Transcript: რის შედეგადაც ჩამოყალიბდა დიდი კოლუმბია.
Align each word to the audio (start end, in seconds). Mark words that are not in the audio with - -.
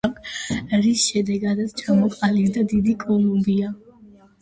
რის 0.85 1.03
შედეგადაც 1.09 1.77
ჩამოყალიბდა 1.83 2.67
დიდი 2.75 2.99
კოლუმბია. 3.07 3.75